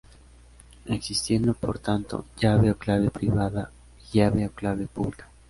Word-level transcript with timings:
Existiendo 0.87 1.53
por 1.53 1.77
tanto: 1.77 2.25
llave 2.39 2.71
o 2.71 2.75
clave 2.75 3.11
privada 3.11 3.69
y 4.11 4.17
llave 4.17 4.47
o 4.47 4.51
clave 4.51 4.87
pública. 4.87 5.29